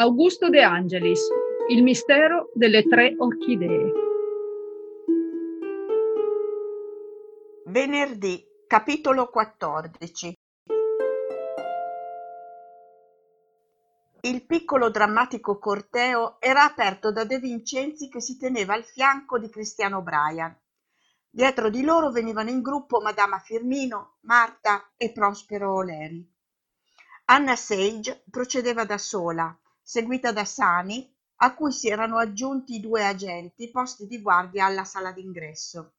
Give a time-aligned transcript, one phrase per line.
[0.00, 1.28] Augusto De Angelis,
[1.68, 3.92] Il mistero delle tre orchidee.
[7.66, 10.32] Venerdì, capitolo 14.
[14.22, 19.50] Il piccolo drammatico corteo era aperto da De Vincenzi che si teneva al fianco di
[19.50, 20.58] Cristiano Brian.
[21.28, 26.26] Dietro di loro venivano in gruppo Madama Firmino, Marta e Prospero Oleri.
[27.26, 29.54] Anna Sage procedeva da sola,
[29.90, 35.10] seguita da Sani, a cui si erano aggiunti due agenti posti di guardia alla sala
[35.10, 35.94] d'ingresso.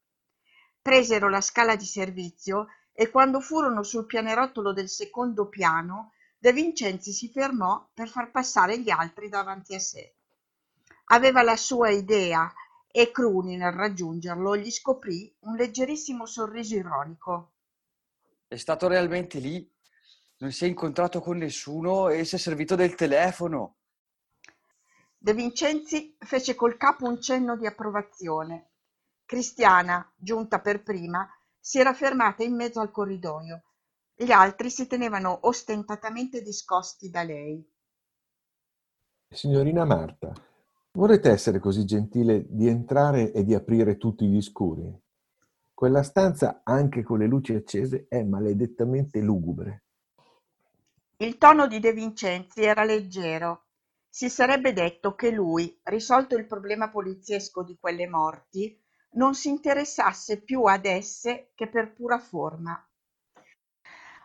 [0.82, 7.12] Presero la scala di servizio e quando furono sul pianerottolo del secondo piano, De Vincenzi
[7.12, 10.16] si fermò per far passare gli altri davanti a sé.
[11.08, 12.50] Aveva la sua idea
[12.90, 17.52] e Cruni, nel raggiungerlo, gli scoprì un leggerissimo sorriso ironico.
[18.48, 19.70] È stato realmente lì?
[20.38, 23.76] Non si è incontrato con nessuno e si è servito del telefono?
[25.24, 28.70] De Vincenzi fece col capo un cenno di approvazione.
[29.24, 33.62] Cristiana, giunta per prima, si era fermata in mezzo al corridoio.
[34.16, 37.64] Gli altri si tenevano ostentatamente discosti da lei.
[39.30, 40.34] Signorina Marta,
[40.94, 44.92] vorrete essere così gentile di entrare e di aprire tutti gli scuri?
[45.72, 49.84] Quella stanza, anche con le luci accese, è maledettamente lugubre.
[51.18, 53.66] Il tono di De Vincenzi era leggero
[54.14, 58.78] si sarebbe detto che lui, risolto il problema poliziesco di quelle morti,
[59.12, 62.86] non si interessasse più ad esse che per pura forma.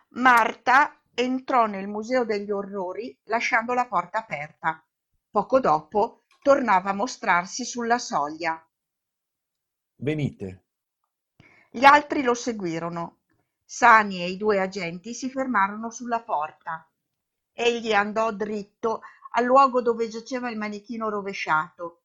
[0.09, 4.85] Marta entrò nel Museo degli Orrori lasciando la porta aperta.
[5.31, 8.61] Poco dopo tornava a mostrarsi sulla soglia.
[9.99, 10.65] Venite.
[11.71, 13.21] Gli altri lo seguirono.
[13.65, 16.91] Sani e i due agenti si fermarono sulla porta.
[17.53, 22.03] Egli andò dritto al luogo dove giaceva il manichino rovesciato.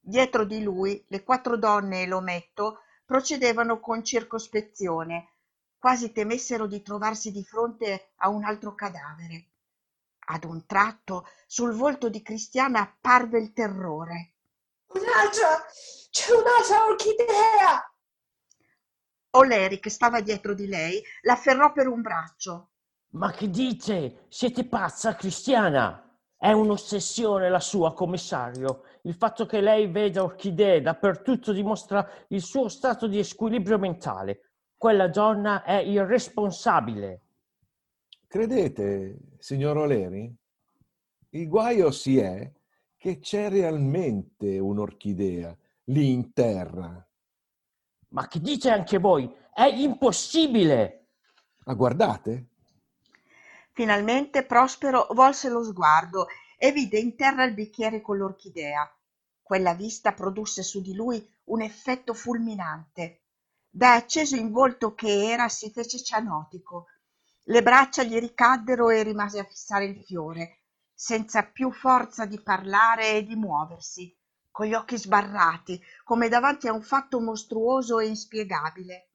[0.00, 5.32] Dietro di lui le quattro donne e l'ometto procedevano con circospezione,
[5.78, 9.46] quasi temessero di trovarsi di fronte a un altro cadavere.
[10.30, 14.34] Ad un tratto sul volto di Cristiana apparve il terrore.
[14.88, 15.64] Un'altra!
[16.10, 17.92] C'è un'altra orchidea!
[19.30, 22.70] Oleri, che stava dietro di lei, l'afferrò per un braccio.
[23.10, 24.26] Ma che dite?
[24.28, 26.07] Siete pazza, Cristiana?
[26.40, 28.82] È un'ossessione la sua, commissario.
[29.02, 34.52] Il fatto che lei veda orchidee dappertutto dimostra il suo stato di squilibrio mentale.
[34.76, 37.22] Quella donna è irresponsabile.
[38.28, 40.32] Credete, signor Oleri?
[41.30, 42.48] Il guaio si è
[42.96, 45.56] che c'è realmente un'orchidea
[45.86, 47.04] lì in terra.
[48.10, 49.28] Ma che dite anche voi?
[49.52, 51.06] È impossibile!
[51.64, 52.47] Ah, guardate,
[53.78, 58.92] Finalmente Prospero volse lo sguardo e vide in terra il bicchiere con l'orchidea.
[59.40, 63.26] Quella vista produsse su di lui un effetto fulminante.
[63.70, 66.86] Da acceso in volto che era si fece cianotico.
[67.44, 70.62] Le braccia gli ricaddero e rimase a fissare il fiore,
[70.92, 74.12] senza più forza di parlare e di muoversi,
[74.50, 79.12] con gli occhi sbarrati, come davanti a un fatto mostruoso e inspiegabile.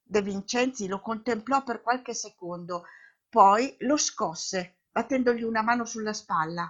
[0.00, 2.84] De Vincenzi lo contemplò per qualche secondo,
[3.28, 6.68] poi lo scosse, battendogli una mano sulla spalla.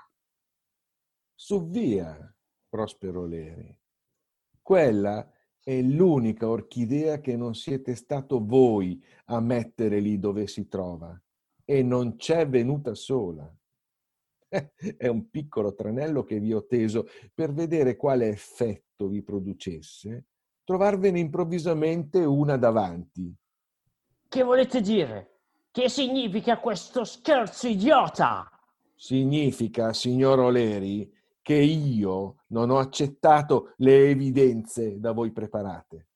[1.35, 2.35] Su via,
[2.69, 3.79] Prospero Leri.
[4.61, 5.31] Quella
[5.63, 11.21] è l'unica orchidea che non siete stato voi a mettere lì dove si trova
[11.65, 13.53] e non c'è venuta sola.
[14.97, 20.27] È un piccolo tranello che vi ho teso per vedere quale effetto vi producesse
[20.67, 23.33] trovarvene improvvisamente una davanti.
[24.29, 25.36] Che volete dire?
[25.77, 28.51] Che significa questo scherzo idiota?
[28.95, 36.09] Significa, signor Oleri, che io non ho accettato le evidenze da voi preparate.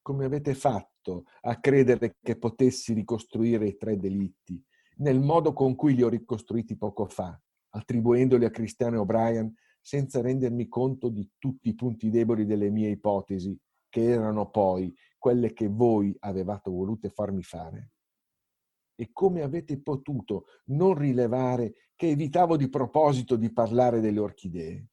[0.00, 4.64] Come avete fatto a credere che potessi ricostruire i tre delitti
[4.98, 7.36] nel modo con cui li ho ricostruiti poco fa,
[7.70, 13.58] attribuendoli a Cristiano O'Brien senza rendermi conto di tutti i punti deboli delle mie ipotesi,
[13.88, 17.94] che erano poi quelle che voi avevate volute farmi fare?
[19.00, 24.88] E come avete potuto non rilevare che evitavo di proposito di parlare delle orchidee?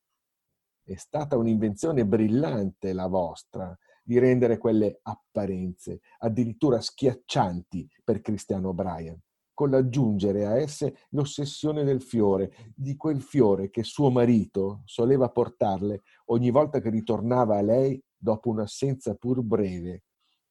[0.81, 9.19] È stata un'invenzione brillante la vostra di rendere quelle apparenze addirittura schiaccianti per Cristiano O'Brien,
[9.53, 16.03] con l'aggiungere a esse l'ossessione del fiore, di quel fiore che suo marito soleva portarle
[16.27, 20.03] ogni volta che ritornava a lei dopo un'assenza pur breve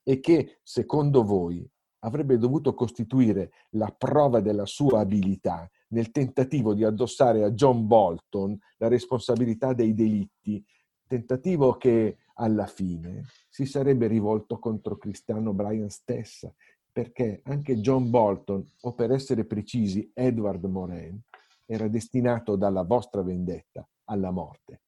[0.02, 1.66] e che, secondo voi,
[2.06, 8.56] avrebbe dovuto costituire la prova della sua abilità nel tentativo di addossare a John Bolton
[8.78, 10.64] la responsabilità dei delitti,
[11.06, 16.52] tentativo che alla fine si sarebbe rivolto contro Cristiano Bryan stessa,
[16.92, 21.20] perché anche John Bolton, o per essere precisi Edward Morin,
[21.66, 24.82] era destinato dalla vostra vendetta alla morte.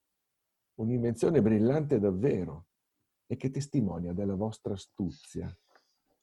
[0.77, 2.67] Un'invenzione brillante davvero
[3.27, 5.53] e che testimonia della vostra astuzia.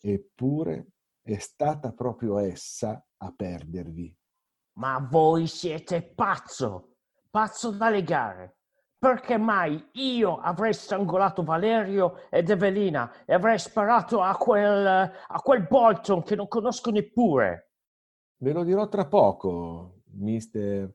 [0.07, 0.91] Eppure
[1.23, 4.15] è stata proprio essa a perdervi.
[4.73, 6.97] Ma voi siete pazzo,
[7.31, 8.57] pazzo da legare.
[8.99, 15.65] Perché mai io avrei strangolato Valerio ed Evelina e avrei sparato a quel, a quel
[15.67, 17.71] Bolton che non conosco neppure?
[18.37, 20.93] Ve lo dirò tra poco, mister,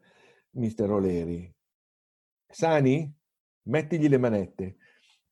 [0.51, 1.53] mister Oleri.
[2.47, 3.12] Sani?
[3.62, 4.77] Mettigli le manette.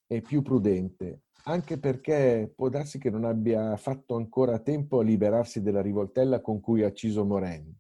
[0.05, 5.63] È più prudente, anche perché può darsi che non abbia fatto ancora tempo a liberarsi
[5.63, 7.75] della rivoltella con cui ha acciso Moren.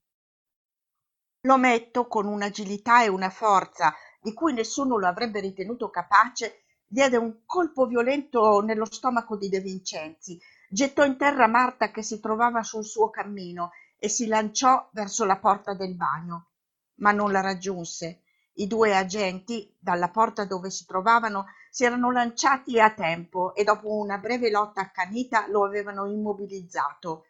[1.42, 7.18] Lo metto con un'agilità e una forza di cui nessuno lo avrebbe ritenuto capace, diede
[7.18, 10.40] un colpo violento nello stomaco di De Vincenzi,
[10.70, 15.38] gettò in terra Marta che si trovava sul suo cammino e si lanciò verso la
[15.38, 16.52] porta del bagno,
[16.96, 18.22] ma non la raggiunse.
[18.54, 23.94] I due agenti, dalla porta dove si trovavano, si erano lanciati a tempo e dopo
[23.94, 27.24] una breve lotta accanita lo avevano immobilizzato.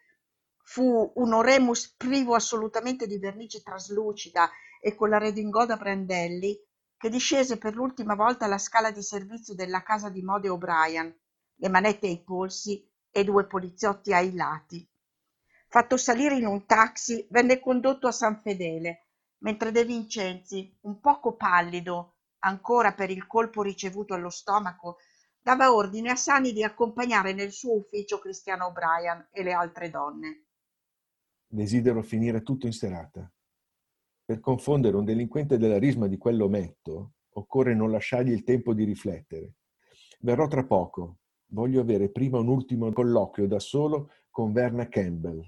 [0.63, 4.49] Fu un oremus privo assolutamente di vernice traslucida
[4.81, 6.57] e con la redingote a brandelli
[6.97, 11.17] che discese per l'ultima volta la scala di servizio della casa di mode O'Brien,
[11.55, 14.87] le manette ai polsi e due poliziotti ai lati.
[15.69, 19.07] Fatto salire in un taxi, venne condotto a San Fedele,
[19.39, 24.97] mentre De Vincenzi, un poco pallido, ancora per il colpo ricevuto allo stomaco,
[25.41, 30.45] dava ordine a Sani di accompagnare nel suo ufficio Cristiano O'Brien e le altre donne.
[31.47, 33.31] Desidero finire tutto in serata.
[34.23, 39.55] Per confondere un delinquente della risma di quell'ometto, occorre non lasciargli il tempo di riflettere.
[40.19, 41.17] Verrò tra poco.
[41.51, 45.41] Voglio avere prima un ultimo colloquio da solo con Verna Campbell.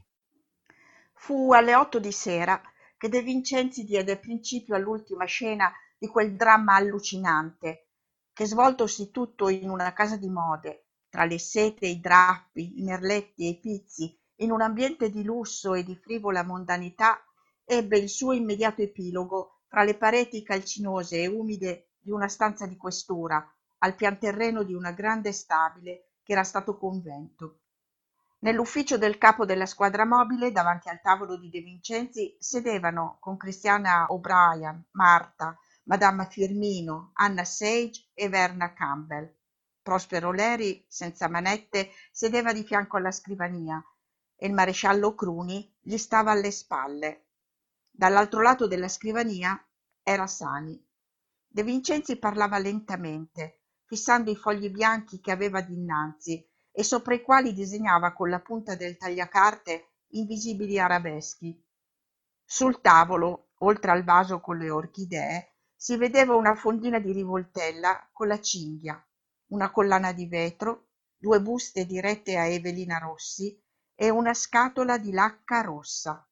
[1.14, 2.60] Fu alle otto di sera
[2.98, 5.72] che De Vincenzi diede principio all'ultima scena
[6.02, 7.90] di quel dramma allucinante,
[8.34, 13.46] che svoltosi tutto in una casa di mode, tra le sete, i drappi, i merletti
[13.46, 17.24] e i pizzi, in un ambiente di lusso e di frivola mondanità
[17.64, 22.78] ebbe il suo immediato epilogo fra le pareti calcinose e umide di una stanza di
[22.78, 23.48] questura,
[23.78, 27.60] al pianterreno di una grande stabile che era stato convento.
[28.40, 34.08] Nell'ufficio del capo della squadra mobile, davanti al tavolo di De Vincenzi, sedevano con Cristiana
[34.10, 35.56] O'Brien, Marta,
[35.92, 39.30] Madama Firmino, Anna Sage e Verna Campbell.
[39.82, 43.84] Prospero Leri, senza manette, sedeva di fianco alla scrivania
[44.38, 47.26] e il maresciallo Cruni gli stava alle spalle.
[47.90, 49.62] Dall'altro lato della scrivania
[50.02, 50.82] era Sani.
[51.46, 56.42] De Vincenzi parlava lentamente, fissando i fogli bianchi che aveva dinanzi
[56.72, 61.62] e sopra i quali disegnava con la punta del tagliacarte invisibili arabeschi.
[62.46, 65.51] Sul tavolo, oltre al vaso con le orchidee,
[65.82, 69.04] si vedeva una fondina di rivoltella con la cinghia,
[69.48, 73.60] una collana di vetro, due buste dirette a Evelina Rossi
[73.96, 76.24] e una scatola di lacca rossa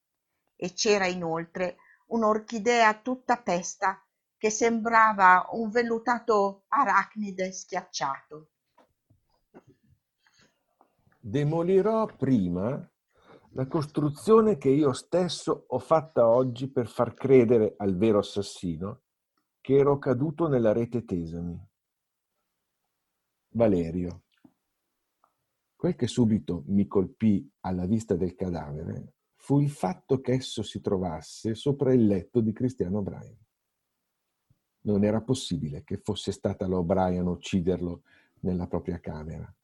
[0.56, 1.78] e c'era inoltre
[2.10, 4.06] un'orchidea tutta pesta
[4.38, 8.50] che sembrava un vellutato arachnide schiacciato.
[11.20, 12.88] Demolirò prima
[13.54, 19.02] la costruzione che io stesso ho fatta oggi per far credere al vero assassino
[19.70, 21.64] che ero caduto nella rete Tesami.
[23.50, 24.24] Valerio.
[25.76, 30.82] Quel che subito mi colpì alla vista del cadavere fu il fatto che esso si
[30.82, 33.38] trovasse sopra il letto di Cristiano O'Brien.
[34.86, 38.02] Non era possibile che fosse stata la O'Brien a ucciderlo
[38.40, 39.56] nella propria camera,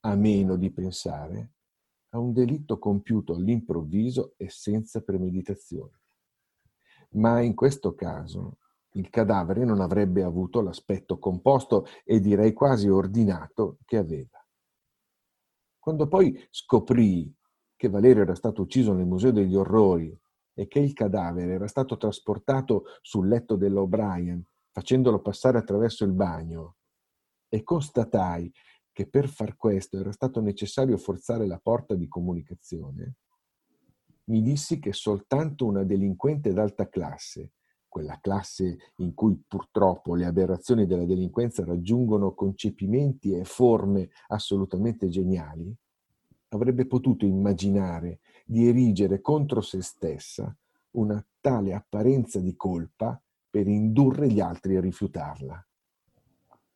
[0.00, 1.52] a meno di pensare
[2.08, 6.00] a un delitto compiuto all'improvviso e senza premeditazione.
[7.10, 8.56] Ma in questo caso
[8.92, 14.44] il cadavere non avrebbe avuto l'aspetto composto e direi quasi ordinato che aveva.
[15.78, 17.34] Quando poi scoprì
[17.74, 20.16] che Valerio era stato ucciso nel Museo degli Orrori
[20.54, 26.76] e che il cadavere era stato trasportato sul letto dell'O'Brien, facendolo passare attraverso il bagno,
[27.48, 28.52] e constatai
[28.92, 33.16] che per far questo era stato necessario forzare la porta di comunicazione,
[34.24, 37.52] mi dissi che soltanto una delinquente d'alta classe,
[37.92, 45.76] quella classe in cui purtroppo le aberrazioni della delinquenza raggiungono concepimenti e forme assolutamente geniali,
[46.48, 50.56] avrebbe potuto immaginare di erigere contro se stessa
[50.92, 53.20] una tale apparenza di colpa
[53.50, 55.66] per indurre gli altri a rifiutarla.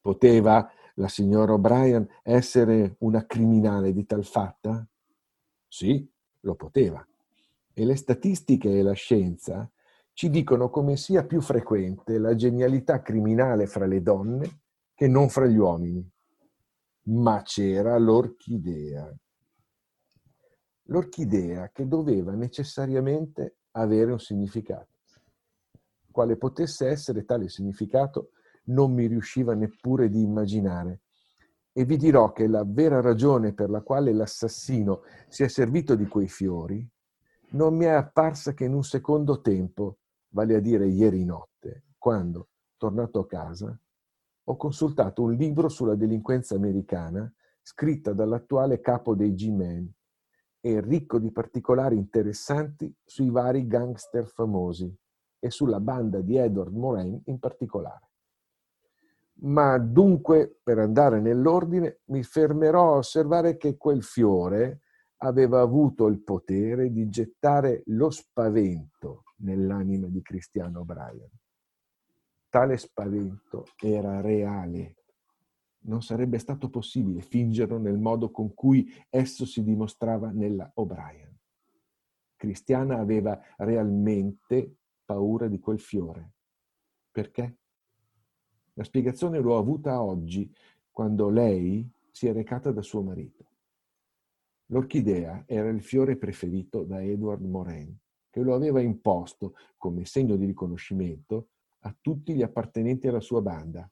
[0.02, 4.87] Poteva la signora O'Brien essere una criminale di tal fatta?
[5.66, 6.06] Sì,
[6.40, 7.06] lo poteva.
[7.73, 9.70] E le statistiche e la scienza
[10.16, 14.61] ci dicono come sia più frequente la genialità criminale fra le donne
[14.94, 16.11] che non fra gli uomini.
[17.08, 19.14] Ma c'era l'orchidea.
[20.85, 24.88] L'orchidea che doveva necessariamente avere un significato.
[26.11, 28.30] Quale potesse essere tale significato
[28.68, 31.02] non mi riusciva neppure di immaginare.
[31.75, 36.06] E vi dirò che la vera ragione per la quale l'assassino si è servito di
[36.06, 36.90] quei fiori
[37.50, 39.99] non mi è apparsa che in un secondo tempo,
[40.36, 43.80] vale a dire ieri notte, quando, tornato a casa,
[44.48, 49.90] ho consultato un libro sulla delinquenza americana scritta dall'attuale capo dei G-Men
[50.60, 54.94] e ricco di particolari interessanti sui vari gangster famosi
[55.38, 58.10] e sulla banda di Edward Moraine in particolare.
[59.38, 64.80] Ma dunque, per andare nell'ordine, mi fermerò a osservare che quel fiore
[65.22, 71.30] aveva avuto il potere di gettare lo spavento nell'anima di Cristiano O'Brien.
[72.48, 74.96] Tale spavento era reale.
[75.86, 81.34] Non sarebbe stato possibile fingerlo nel modo con cui esso si dimostrava nella O'Brien.
[82.36, 86.32] Cristiana aveva realmente paura di quel fiore.
[87.10, 87.58] Perché?
[88.74, 90.52] La spiegazione l'ho avuta oggi,
[90.90, 93.50] quando lei si è recata da suo marito.
[94.66, 97.96] L'orchidea era il fiore preferito da Edward Morin,
[98.36, 101.48] che lo aveva imposto, come segno di riconoscimento,
[101.84, 103.90] a tutti gli appartenenti alla sua banda.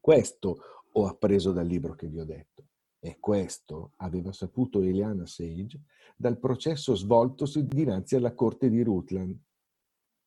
[0.00, 0.56] Questo
[0.90, 2.68] ho appreso dal libro che vi ho detto.
[2.98, 5.82] E questo aveva saputo Eliana Sage
[6.16, 9.38] dal processo svoltosi dinanzi alla corte di Rutland.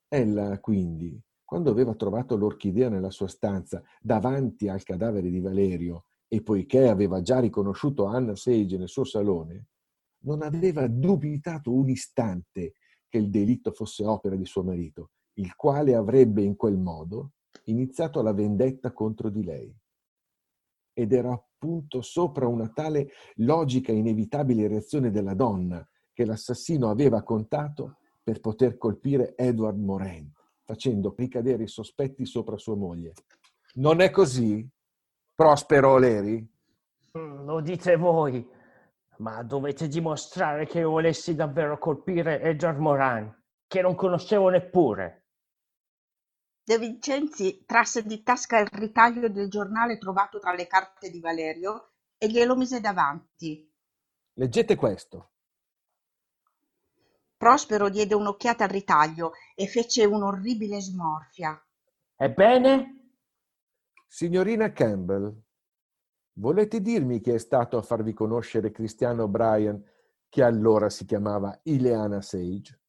[0.08, 6.44] Ella, quindi, quando aveva trovato l'orchidea nella sua stanza davanti al cadavere di Valerio e
[6.44, 9.70] poiché aveva già riconosciuto Anna Sage nel suo salone,
[10.26, 12.74] non aveva dubitato un istante
[13.14, 17.34] che il delitto fosse opera di suo marito, il quale avrebbe in quel modo
[17.66, 19.72] iniziato la vendetta contro di lei.
[20.92, 27.98] Ed era appunto sopra una tale logica inevitabile reazione della donna che l'assassino aveva contato
[28.24, 30.32] per poter colpire Edward Morin
[30.64, 33.14] facendo ricadere i sospetti sopra sua moglie.
[33.76, 34.68] Non è così,
[35.36, 36.52] Prospero Oleri?
[37.16, 38.44] Mm, lo dite voi,
[39.18, 45.26] ma dovete dimostrare che volessi davvero colpire Edgar Moran, che non conoscevo neppure.
[46.64, 51.92] De Vincenzi trasse di tasca il ritaglio del giornale trovato tra le carte di Valerio
[52.18, 53.70] e glielo mise davanti.
[54.36, 55.30] Leggete questo.
[57.36, 61.62] Prospero diede un'occhiata al ritaglio e fece un'orribile smorfia.
[62.16, 63.10] Ebbene?
[64.08, 65.44] Signorina Campbell,
[66.34, 69.84] volete dirmi chi è stato a farvi conoscere Cristiano O'Brien,
[70.30, 72.80] che allora si chiamava Ileana Sage?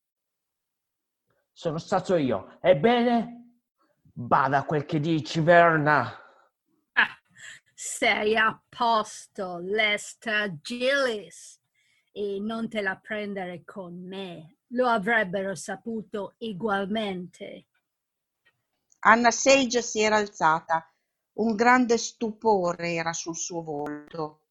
[1.53, 2.59] Sono stato io.
[2.61, 3.61] Ebbene?
[4.13, 6.07] Bada quel che dici, Verna.
[6.93, 7.19] Ah,
[7.75, 11.61] sei a posto, Lester Gillis
[12.13, 14.57] e non te la prendere con me.
[14.69, 17.67] Lo avrebbero saputo ugualmente.
[19.01, 20.94] Anna Sage si era alzata.
[21.35, 24.43] Un grande stupore era sul suo volto.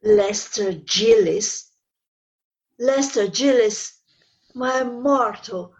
[0.00, 1.70] Lester Gillis?
[2.76, 4.02] Lester Gillis,
[4.54, 5.74] ma è morto.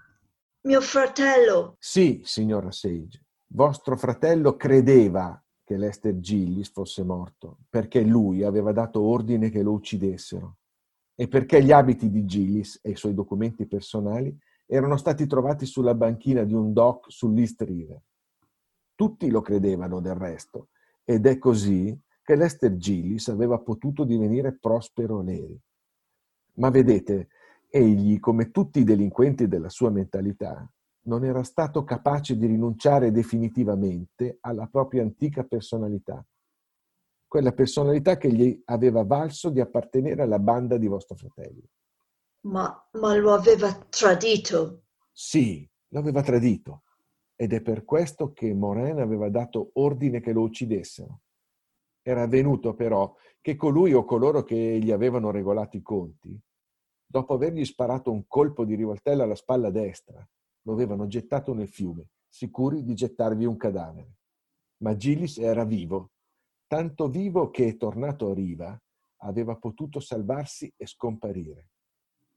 [0.63, 1.77] Mio fratello.
[1.79, 3.25] Sì, signora Sage.
[3.47, 9.73] Vostro fratello credeva che Lester Gillis fosse morto perché lui aveva dato ordine che lo
[9.73, 10.59] uccidessero
[11.15, 15.95] e perché gli abiti di Gillis e i suoi documenti personali erano stati trovati sulla
[15.95, 18.01] banchina di un dock sull'East River.
[19.03, 20.69] Tutti lo credevano del resto,
[21.03, 25.61] ed è così che Lester Gillis aveva potuto divenire Prospero Neri.
[26.59, 27.27] Ma vedete,
[27.69, 30.73] egli, come tutti i delinquenti della sua mentalità,
[31.07, 36.25] non era stato capace di rinunciare definitivamente alla propria antica personalità
[37.27, 41.63] quella personalità che gli aveva valso di appartenere alla banda di vostro fratello.
[42.43, 44.85] Ma, ma lo aveva tradito.
[45.11, 46.83] Sì, lo aveva tradito.
[47.43, 51.23] Ed è per questo che Morin aveva dato ordine che lo uccidessero.
[52.01, 56.41] Era avvenuto però che colui o coloro che gli avevano regolato i conti,
[57.05, 60.25] dopo avergli sparato un colpo di rivoltella alla spalla destra,
[60.63, 64.19] lo avevano gettato nel fiume, sicuri di gettarvi un cadavere.
[64.85, 66.13] Ma Gillis era vivo
[66.69, 68.81] tanto vivo che, tornato a riva,
[69.23, 71.71] aveva potuto salvarsi e scomparire.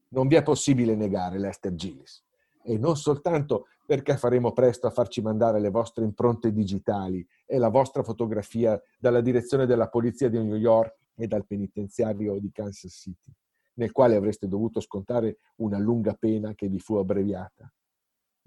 [0.08, 2.25] Non vi è possibile negare Lester Gillis.
[2.68, 7.68] E non soltanto perché faremo presto a farci mandare le vostre impronte digitali e la
[7.68, 13.32] vostra fotografia dalla direzione della polizia di New York e dal penitenziario di Kansas City,
[13.74, 17.72] nel quale avreste dovuto scontare una lunga pena che vi fu abbreviata,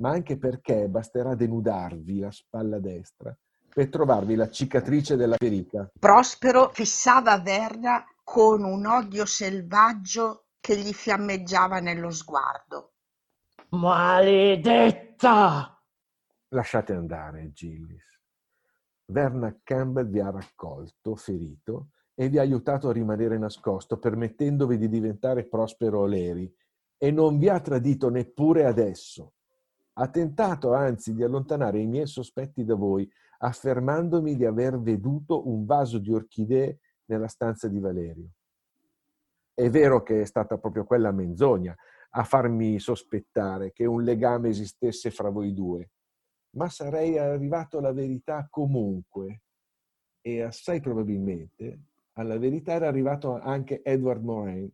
[0.01, 3.35] ma anche perché basterà denudarvi la spalla destra
[3.73, 5.89] per trovarvi la cicatrice della ferita.
[5.97, 12.93] Prospero fissava Verna con un odio selvaggio che gli fiammeggiava nello sguardo.
[13.71, 15.27] Maledetta!
[16.47, 18.19] Lasciate andare, Gillis.
[19.05, 24.89] Verna Campbell vi ha raccolto, ferito, e vi ha aiutato a rimanere nascosto, permettendovi di
[24.89, 26.51] diventare Prospero Oleri,
[26.97, 29.33] e non vi ha tradito neppure adesso.
[29.93, 33.07] Ha tentato anzi di allontanare i miei sospetti da voi,
[33.37, 38.31] affermandomi di aver veduto un vaso di orchidee nella stanza di Valerio.
[39.53, 41.75] È vero che è stata proprio quella menzogna
[42.09, 45.91] a farmi sospettare che un legame esistesse fra voi due,
[46.51, 49.41] ma sarei arrivato alla verità comunque
[50.21, 51.83] e assai probabilmente
[52.19, 54.69] alla verità era arrivato anche Edward Morin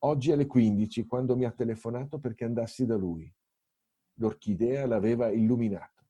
[0.00, 3.32] oggi alle 15 quando mi ha telefonato perché andassi da lui.
[4.14, 6.04] L'orchidea l'aveva illuminato.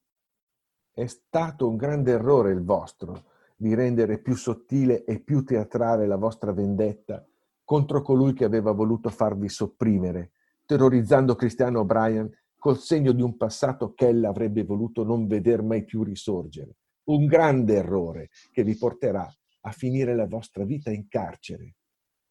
[0.93, 3.25] È stato un grande errore il vostro
[3.57, 7.25] di rendere più sottile e più teatrale la vostra vendetta
[7.65, 10.33] contro colui che aveva voluto farvi sopprimere,
[10.71, 15.85] terrorizzando Cristiano O'Brien col segno di un passato che ella avrebbe voluto non veder mai
[15.85, 16.77] più risorgere.
[17.09, 19.29] Un grande errore che vi porterà
[19.63, 21.75] a finire la vostra vita in carcere.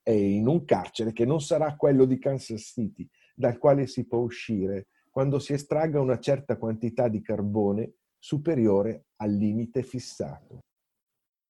[0.01, 3.05] E in un carcere che non sarà quello di Kansas City,
[3.35, 9.33] dal quale si può uscire quando si estragga una certa quantità di carbone superiore al
[9.33, 10.61] limite fissato.